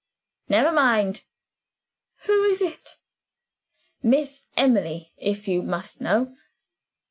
"Never 0.49 0.71
mind." 0.71 1.25
"Who 2.25 2.43
is 2.45 2.59
it?" 2.59 2.95
"Miss 4.01 4.47
Emily, 4.57 5.13
if 5.15 5.47
you 5.47 5.61
must 5.61 6.01
know." 6.01 6.35